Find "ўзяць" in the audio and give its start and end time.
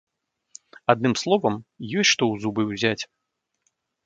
2.71-3.03